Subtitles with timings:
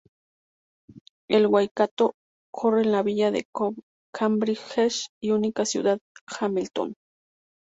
[1.29, 2.15] El Waikato
[2.51, 3.45] corre en la villa de
[4.11, 5.99] Cambridge y su única ciudad,
[6.39, 6.95] Hamilton.